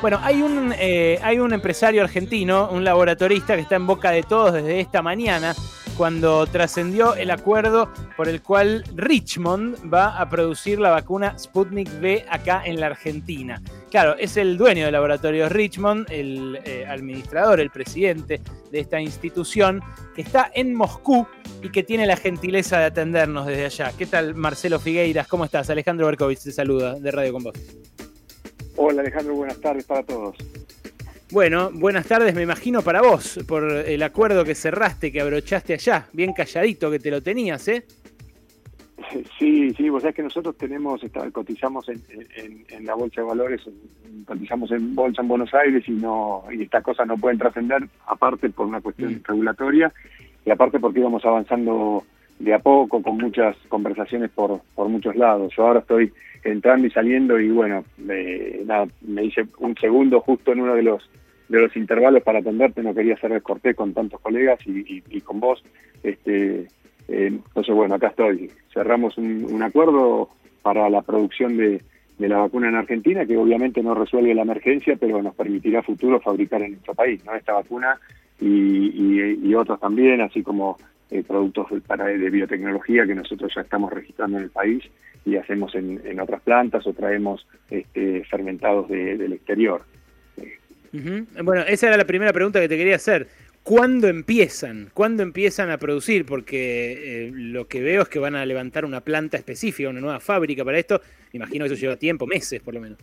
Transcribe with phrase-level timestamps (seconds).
[0.00, 4.22] Bueno, hay un, eh, hay un empresario argentino, un laboratorista que está en boca de
[4.22, 5.56] todos desde esta mañana,
[5.96, 12.24] cuando trascendió el acuerdo por el cual Richmond va a producir la vacuna Sputnik V
[12.30, 13.60] acá en la Argentina.
[13.90, 18.40] Claro, es el dueño del laboratorio Richmond, el eh, administrador, el presidente
[18.70, 19.82] de esta institución,
[20.14, 21.26] que está en Moscú
[21.60, 23.92] y que tiene la gentileza de atendernos desde allá.
[23.98, 25.26] ¿Qué tal, Marcelo Figueiras?
[25.26, 25.68] ¿Cómo estás?
[25.70, 27.54] Alejandro Berkovich te saluda de Radio Con Vos.
[28.80, 30.36] Hola Alejandro, buenas tardes para todos.
[31.32, 36.06] Bueno, buenas tardes, me imagino para vos, por el acuerdo que cerraste, que abrochaste allá,
[36.12, 37.84] bien calladito que te lo tenías, ¿eh?
[39.36, 41.00] Sí, sí, vos sabés que nosotros tenemos,
[41.32, 43.62] cotizamos en, la Bolsa de Valores,
[44.24, 48.48] cotizamos en Bolsa en Buenos Aires y no y estas cosas no pueden trascender, aparte
[48.50, 49.22] por una cuestión mm.
[49.24, 49.92] regulatoria
[50.46, 52.04] y aparte porque íbamos avanzando
[52.38, 55.52] de a poco, con muchas conversaciones por, por muchos lados.
[55.56, 56.12] Yo ahora estoy
[56.44, 60.82] entrando y saliendo y bueno, me, nada, me hice un segundo justo en uno de
[60.82, 61.08] los
[61.48, 65.20] de los intervalos para atenderte, no quería hacer el corté con tantos colegas y, y,
[65.22, 65.64] con vos.
[66.02, 66.66] Este, eh,
[67.08, 68.50] entonces, bueno, acá estoy.
[68.72, 70.28] Cerramos un, acuerdo
[70.60, 71.80] para la producción de,
[72.18, 76.20] de, la vacuna en Argentina, que obviamente no resuelve la emergencia, pero nos permitirá futuro
[76.20, 77.34] fabricar en nuestro país, ¿no?
[77.34, 77.98] Esta vacuna
[78.38, 80.76] y, y otros también, así como
[81.10, 84.84] eh, productos para, de biotecnología que nosotros ya estamos registrando en el país
[85.24, 89.82] y hacemos en, en otras plantas o traemos este, fermentados del exterior.
[91.42, 93.28] Bueno, esa era la primera pregunta que te quería hacer.
[93.62, 94.88] ¿Cuándo empiezan?
[94.94, 96.24] ¿Cuándo empiezan a producir?
[96.24, 100.20] Porque eh, lo que veo es que van a levantar una planta específica, una nueva
[100.20, 101.02] fábrica para esto.
[101.32, 102.98] Imagino que eso lleva tiempo, meses por lo menos.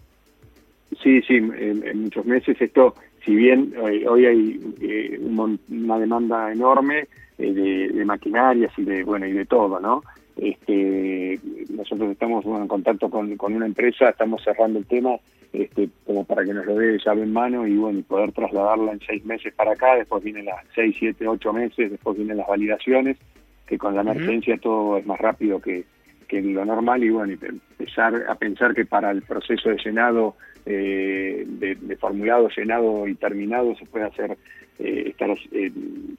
[1.03, 2.59] Sí, sí, en, muchos meses.
[2.59, 2.95] Esto,
[3.25, 7.51] si bien hoy, hay eh, una demanda enorme, eh,
[7.91, 10.03] de, maquinarias y de bueno y de todo, ¿no?
[10.37, 15.17] Este, nosotros estamos en contacto con, con una empresa, estamos cerrando el tema
[15.53, 18.91] este, como para que nos lo dé llave en mano y bueno y poder trasladarla
[18.91, 22.47] en seis meses para acá, después vienen las seis, siete, ocho meses, después vienen las
[22.47, 23.17] validaciones,
[23.65, 25.85] que con la emergencia todo es más rápido que,
[26.27, 30.35] que lo normal y bueno, y empezar a pensar que para el proceso de llenado,
[30.65, 31.34] eh,
[31.73, 34.37] de, formulado, llenado y terminado se puede hacer
[34.77, 35.71] eh, estar eh,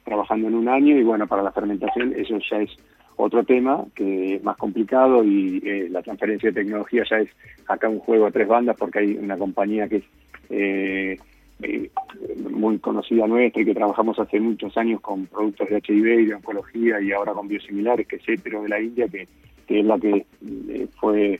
[0.03, 2.71] trabajando en un año y bueno, para la fermentación eso ya es
[3.15, 7.29] otro tema que es más complicado y eh, la transferencia de tecnología ya es
[7.67, 10.03] acá un juego a tres bandas porque hay una compañía que
[10.49, 11.19] es
[12.49, 16.33] muy conocida nuestra y que trabajamos hace muchos años con productos de HIV y de
[16.33, 19.27] oncología y ahora con biosimilares, que es Hetero de la India, que,
[19.67, 20.25] que es la que
[20.99, 21.39] fue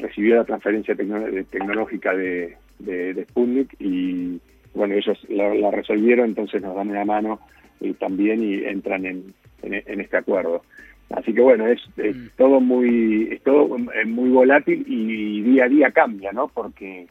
[0.00, 4.40] recibió la transferencia tecnológica de, de, de Sputnik y
[4.74, 7.40] bueno, ellos la, resolvieron, entonces nos dan una mano
[7.80, 10.62] y también y entran en, en, este acuerdo.
[11.10, 12.36] Así que bueno, es, mm.
[12.36, 16.48] todo muy es todo muy volátil y día a día cambia, ¿no?
[16.48, 17.06] Porque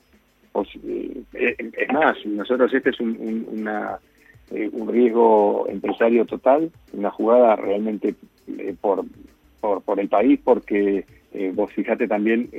[0.57, 3.99] pues, eh, es más, nosotros este es un, una,
[4.49, 8.15] eh, un riesgo empresario total, una jugada realmente
[8.57, 9.05] eh, por,
[9.61, 11.05] por, por el país, porque
[11.37, 12.49] eh, vos fíjate también,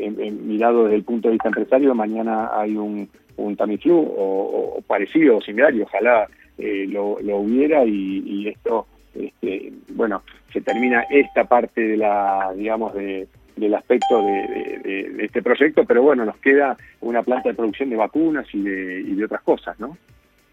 [0.46, 5.40] mirado desde el punto de vista empresario, mañana hay un, un Tamiflu o, parecido o
[5.40, 6.28] similar y ojalá
[6.58, 10.22] eh, lo, lo, hubiera y, esto, este, bueno,
[10.52, 16.24] se termina esta parte de la, digamos, de, del aspecto de, este proyecto, pero bueno,
[16.24, 19.96] nos queda una planta de producción de vacunas y de otras cosas, ¿no?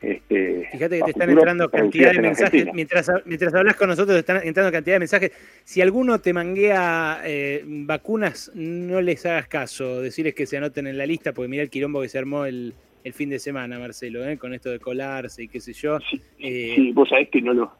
[0.05, 4.19] Este, Fíjate que te están entrando cantidad de mensajes, mientras, mientras hablas con nosotros te
[4.19, 5.31] están entrando cantidad de mensajes.
[5.63, 10.99] Si alguno te manguea eh, vacunas, no les hagas caso, decirles que se anoten en
[10.99, 14.23] la lista, porque mira el quilombo que se armó el, el fin de semana, Marcelo,
[14.23, 14.37] ¿eh?
[14.37, 15.97] con esto de colarse y qué sé yo.
[16.01, 17.71] Sí, eh, vos sabés que no lo...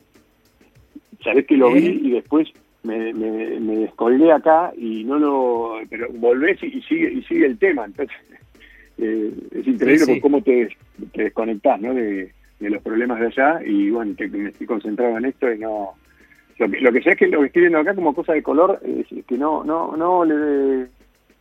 [1.24, 2.48] Sabés que lo vi y después
[2.82, 5.80] me, me, me, descolgué acá y no lo...
[5.92, 8.18] Pero volvés y, sigue, y sigue el tema, entonces...
[8.98, 10.70] es increíble cómo te,
[11.14, 11.94] te desconectás ¿no?
[11.94, 15.94] de, los problemas de allá y bueno, que me estoy concentrado en esto y no...
[16.58, 18.42] Lo que, lo que sé es que lo que estoy viendo acá como cosa de
[18.42, 20.88] color es que no no no le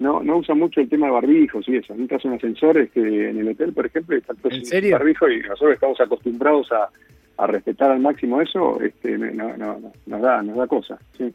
[0.00, 1.94] no no usa mucho el tema de barbijos y eso.
[1.94, 4.50] Nunca un ascensor este, en el hotel, por ejemplo, está todo
[4.90, 6.88] barbijo y nosotros estamos acostumbrados a,
[7.36, 10.98] a respetar al máximo eso, este, no, no, nos da nos da cosa.
[11.16, 11.32] Sí.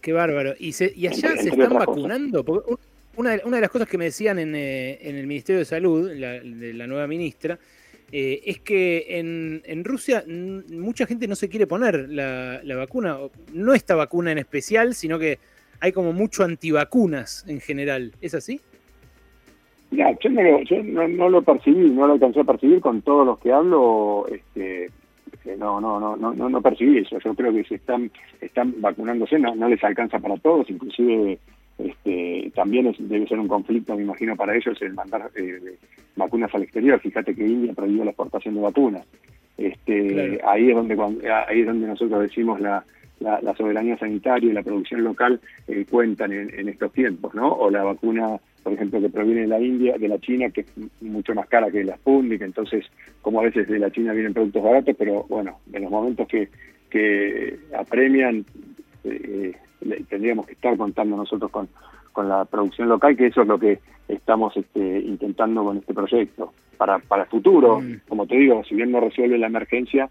[0.00, 0.54] Qué bárbaro.
[0.58, 2.44] ¿Y, se, y allá se están vacunando?
[3.18, 6.08] Una de, una de las cosas que me decían en, eh, el Ministerio de Salud,
[6.08, 7.58] de la nueva ministra,
[8.12, 10.24] eh, es que en, Rusia
[10.70, 13.18] mucha gente no se quiere poner la, la, vacuna,
[13.52, 15.38] no esta vacuna en especial, sino que
[15.80, 18.12] hay como mucho antivacunas en general.
[18.20, 18.60] ¿Es así?
[19.90, 24.26] Ya, yo, no lo, percibí, no lo alcancé a percibir con todos los que hablo,
[24.30, 24.90] este,
[25.58, 27.18] no, no, no, no, no percibí eso.
[27.18, 28.10] Yo creo que se están,
[28.40, 31.38] están vacunándose, no, no les alcanza para todos, inclusive
[31.78, 35.76] este, también debe ser un conflicto, me imagino, para ellos el mandar eh,
[36.16, 37.00] vacunas al exterior.
[37.00, 39.06] Fíjate que India prohibió la exportación de vacunas.
[39.56, 40.94] Este, ahí es donde
[41.48, 42.84] ahí es donde nosotros decimos la,
[43.20, 47.52] la, soberanía sanitaria y la producción local eh, cuentan en, estos tiempos, ¿no?
[47.52, 50.66] O la vacuna, por ejemplo, que proviene de la India, de la China, que es
[51.00, 52.86] mucho más cara que la Sputnik, entonces,
[53.20, 56.48] como a veces de la China vienen productos baratos, pero bueno, en los momentos que,
[56.90, 58.44] que apremian,
[59.04, 59.54] eh,
[60.08, 61.68] tendríamos que estar contando nosotros con,
[62.12, 63.78] con la producción local, que eso es lo que
[64.08, 66.52] estamos este, intentando con este proyecto.
[66.76, 68.02] Para, para el futuro, mm.
[68.08, 70.08] como te digo, si bien no resuelve la emergencia,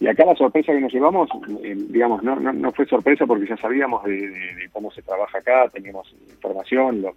[0.00, 1.28] y acá la sorpresa que nos llevamos,
[1.62, 4.32] eh, digamos, no, no, no, fue sorpresa porque ya sabíamos de,
[4.72, 7.14] cómo se trabaja acá, teníamos información, los,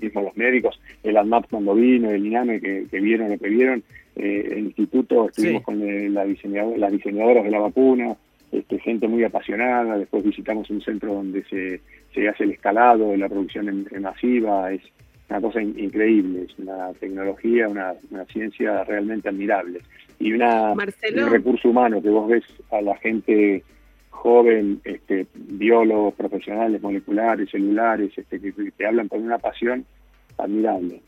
[0.00, 3.82] mismos los médicos, el ANMAP cuando vino, el INAME que, vieron lo que vieron,
[4.16, 5.80] eh, el instituto, estuvimos con
[6.12, 8.14] la diseñador, las diseñadoras de la vacuna,
[8.52, 11.80] este, gente muy apasionada, después visitamos un centro donde se,
[12.14, 14.82] se hace el escalado, la producción en masiva, es
[15.30, 17.94] una cosa increíble, es una tecnología, una,
[18.32, 19.80] ciencia realmente admirable.
[20.18, 23.62] Y una, un recurso humano que vos ves a la gente
[24.10, 29.86] joven, este, biólogos, profesionales, moleculares, celulares, este, que te hablan con una pasión
[30.36, 31.00] admirable.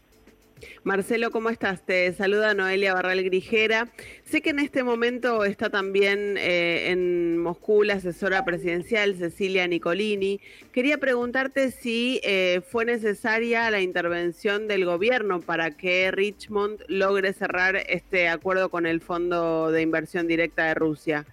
[0.85, 1.85] Marcelo, ¿cómo estás?
[1.85, 3.89] Te saluda Noelia Barral Grijera.
[4.25, 10.41] Sé que en este momento está también eh, en Moscú la asesora presidencial Cecilia Nicolini.
[10.73, 17.77] Quería preguntarte si eh, fue necesaria la intervención del gobierno para que Richmond logre cerrar
[17.89, 21.27] este acuerdo con el Fondo de Inversión Directa de Rusia.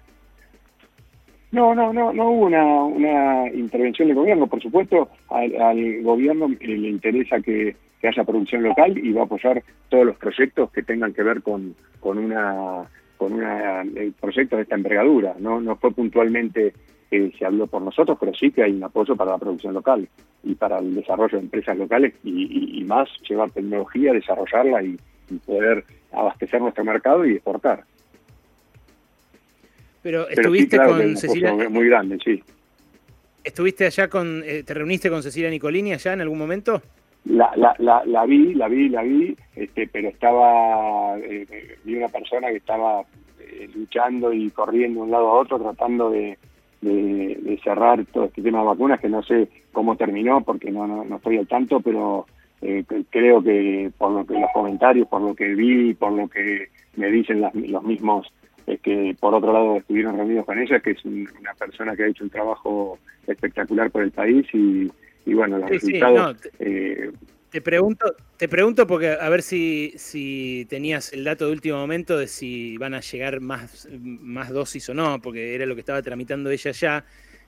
[1.51, 4.47] No, no, no, no hubo una, intervención del gobierno.
[4.47, 9.63] Por supuesto, al gobierno le interesa que que haya producción local y va a apoyar
[9.89, 12.85] todos los proyectos que tengan que ver con, con una
[13.17, 15.35] con una eh, proyecto de esta envergadura.
[15.39, 16.73] No, no fue puntualmente
[17.09, 20.07] que se habló por nosotros, pero sí que hay un apoyo para la producción local
[20.43, 24.97] y para el desarrollo de empresas locales y, más llevar tecnología, desarrollarla y,
[25.45, 27.83] poder abastecer nuestro mercado y exportar.
[30.01, 31.53] Pero estuviste con Cecilia.
[31.69, 32.41] Muy grande, sí.
[33.43, 36.81] ¿Estuviste allá con, eh, te reuniste con Cecilia Nicolini allá en algún momento?
[37.25, 42.07] La, la, la, la, vi, la vi, la vi, este, pero estaba, eh, vi una
[42.07, 43.01] persona que estaba
[43.39, 46.37] eh, luchando y corriendo de un lado a otro tratando de,
[47.63, 51.37] cerrar todo este tema de vacunas, que no sé cómo terminó porque no, no, estoy
[51.37, 52.25] al tanto, pero
[52.61, 56.69] eh, creo que por lo que los comentarios, por lo que vi, por lo que
[56.95, 58.31] me dicen los mismos
[58.77, 62.23] que por otro lado estuvieron reunidos con ella, que es una persona que ha hecho
[62.23, 64.89] un trabajo espectacular por el país y
[65.25, 66.37] y bueno, los resultados...
[66.41, 71.77] te, eh, pregunto, te pregunto porque a ver si, si tenías el dato de último
[71.77, 75.81] momento de si van a llegar más, más dosis o no, porque era lo que
[75.81, 77.05] estaba tramitando ella ya,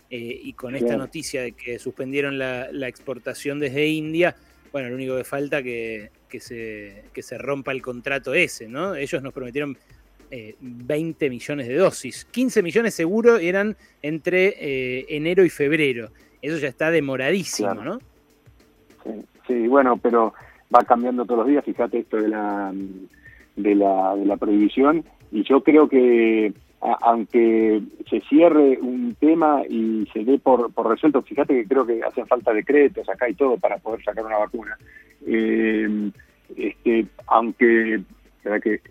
[0.09, 4.35] eh, y con esta noticia de que suspendieron la, exportación desde India,
[4.71, 8.95] bueno, lo único que falta que, que, se, que se rompa el contrato ese, ¿no?
[8.95, 9.77] Ellos nos prometieron
[10.59, 12.25] 20 eh, millones de dosis.
[12.25, 16.11] 15 millones seguro eran entre enero y febrero.
[16.41, 17.99] Eso ya está demoradísimo, ¿no?
[19.47, 20.33] Sí, bueno, pero
[20.73, 22.71] va cambiando todos los días, fíjate esto de la,
[23.55, 30.07] de la, de la prohibición, y yo creo que aunque se cierre un tema y
[30.11, 33.57] se dé por, por resuelto, fíjate que creo que hacen falta decretos acá y todo
[33.57, 34.77] para poder sacar una vacuna.
[35.27, 36.11] Eh,
[36.57, 38.01] este, aunque,
[38.63, 38.81] que,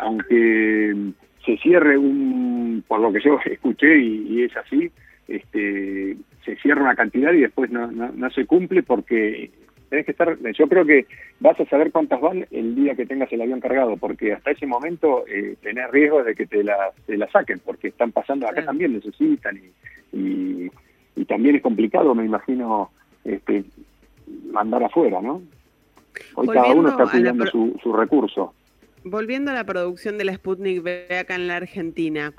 [0.00, 1.12] aunque
[1.46, 4.90] se cierre un, por lo que yo escuché y, y es así,
[5.28, 9.50] este, se cierra una cantidad y después no, no, se cumple porque
[9.90, 11.06] tenés que estar, yo creo que
[11.40, 14.66] vas a saber cuántas van el día que tengas el avión cargado, porque hasta ese
[14.66, 18.64] momento eh, tenés riesgo de que te la, te la saquen, porque están pasando, acá
[18.64, 19.58] también necesitan
[20.12, 20.70] y,
[21.14, 22.90] y, también es complicado, me imagino,
[23.24, 23.64] este,
[24.50, 25.42] mandar afuera, ¿no?
[26.34, 28.54] Hoy cada uno está pidiendo su, su recurso.
[29.04, 32.32] Volviendo a la producción de la Sputnik V acá en la Argentina,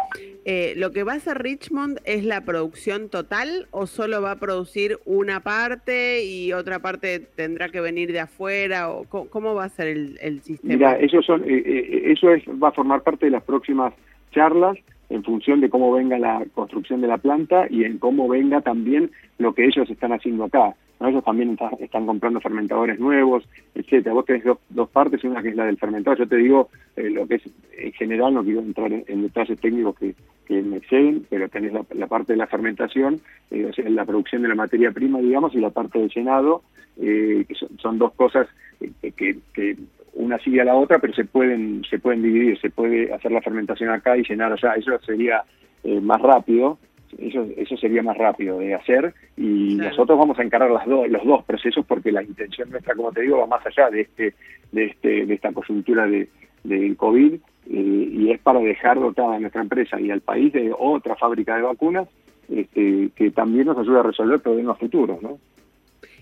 [0.46, 4.40] eh, ¿lo que va a hacer Richmond es la producción total o solo va a
[4.40, 8.90] producir una parte y otra parte tendrá que venir de afuera?
[8.90, 10.94] O ¿Cómo, va a ser el, sistema?
[10.94, 13.94] Eso, son, eh, eh, eso es, va a formar parte de las próximas
[14.32, 14.78] charlas
[15.10, 19.12] en función de cómo venga la construcción de la planta y en cómo venga también
[19.38, 20.76] lo que ellos están haciendo acá.
[21.00, 24.14] Ellos también están comprando fermentadores nuevos, etcétera.
[24.14, 26.20] Vos tenés dos, partes, una que es la del fermentador.
[26.20, 27.44] Yo te digo eh, lo que es
[27.78, 30.16] en general, no quiero entrar en, detalles técnicos que,
[30.50, 34.92] me exceden, pero tenés la, parte de la fermentación, eh, la producción de la materia
[34.92, 36.64] prima, digamos, y la parte del llenado,
[37.00, 38.48] eh, que son, dos cosas
[38.80, 39.78] que, que
[40.20, 43.42] una sigue a la otra, pero se pueden, se pueden dividir, se puede hacer la
[43.42, 45.44] fermentación acá y llenar allá, eso sería
[45.84, 46.78] eh, más rápido,
[47.22, 51.44] eso, eso sería más rápido de hacer y nosotros vamos a encarar las los dos
[51.44, 54.34] procesos porque la intención nuestra, como te digo, va más allá de este,
[54.72, 56.28] de este, de esta coyuntura de,
[56.64, 60.74] del COVID eh, y es para dejar dotada a nuestra empresa y al país de
[60.78, 62.08] otra fábrica de vacunas
[62.50, 65.38] este, que también nos ayuda a resolver problemas futuros, ¿no?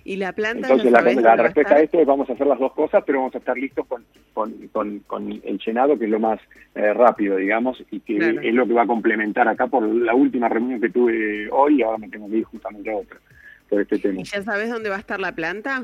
[0.08, 0.70] Y la planta.
[0.70, 3.36] Entonces, la, la respuesta a esto es vamos a hacer las dos cosas, pero vamos
[3.36, 4.06] a estar listos con,
[4.72, 6.40] con, con, el llenado, que es lo más
[6.76, 10.48] eh, rápido, digamos, y que es lo que va a complementar acá por la última
[10.48, 13.18] reunión que tuve hoy, y ahora me tengo que ir justamente a otra,
[13.68, 14.22] por este tema.
[14.22, 15.84] ¿Y ya sabes dónde va a estar la planta?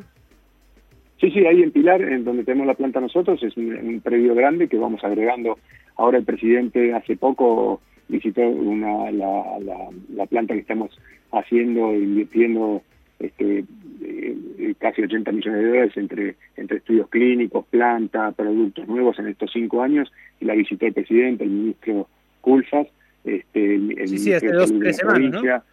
[1.19, 4.69] Sí, sí, ahí en Pilar, en donde tenemos la planta nosotros, es un, predio grande
[4.69, 5.59] que vamos agregando.
[5.97, 10.97] Ahora el presidente hace poco visitó una, la, la, la planta que estamos
[11.33, 12.83] haciendo, invirtiendo
[13.19, 13.65] este,
[14.01, 19.51] eh, casi 80 millones de dólares entre, entre estudios clínicos, planta, productos nuevos en estos
[19.51, 22.07] cinco años, y la visitó el presidente, el ministro
[22.41, 22.87] Culfas,
[23.23, 25.63] este, el, ministro de la provincia.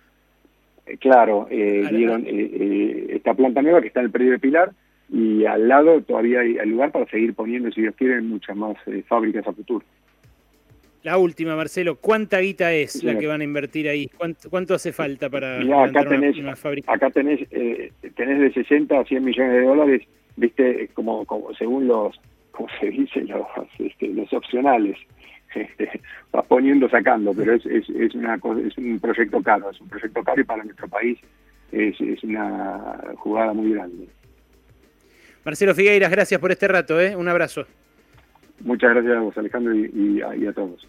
[0.86, 4.72] Eh, claro, eh, dieron eh, esta planta nueva que está en el predio de Pilar,
[5.12, 8.76] y al lado todavía hay, lugar para seguir poniendo, si Dios quiere, muchas más
[9.08, 9.84] fábricas a futuro.
[11.02, 14.10] La última, Marcelo, ¿cuánta guita es la que van a invertir ahí?
[14.50, 16.92] ¿Cuánto, hace falta para acá tenés, una, fábrica?
[16.92, 20.02] Acá tenés, eh, tenés de 60 a 100 millones de dólares,
[20.36, 23.46] viste, como, como según los, como se dice, los,
[23.78, 24.98] este, los opcionales.
[25.54, 29.88] Este, vas poniendo, sacando, pero es, es, es, una, es un proyecto caro, es un
[29.88, 31.18] proyecto caro y para nuestro país
[31.72, 34.06] es, es una jugada muy grande.
[35.44, 37.16] Marcelo Figueiras, gracias por este rato, ¿eh?
[37.16, 37.66] un abrazo.
[38.60, 40.86] Muchas gracias a vos, Alejandro, y, a, todos.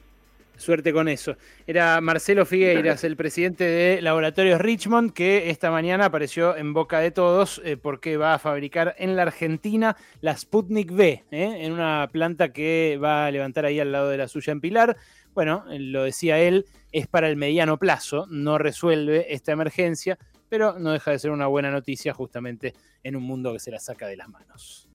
[0.58, 1.38] Suerte con eso.
[1.66, 7.12] Era Marcelo Figueiras, el presidente de Laboratorios Richmond, que esta mañana apareció en boca de
[7.12, 12.10] todos eh, porque va a fabricar en la Argentina la Sputnik V, eh, en una
[12.12, 14.98] planta que va a levantar ahí al lado de la suya en Pilar.
[15.34, 20.92] Bueno, lo decía él, es para el mediano plazo, no resuelve esta emergencia, pero no
[20.92, 22.74] deja de ser una buena noticia justamente
[23.04, 24.90] en un mundo que se la saca de las manos.